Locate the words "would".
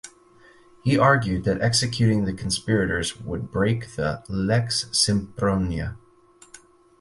3.21-3.51